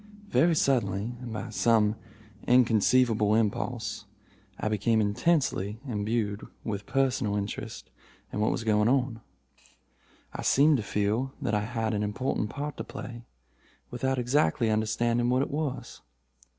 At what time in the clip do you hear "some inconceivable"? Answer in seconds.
1.51-3.35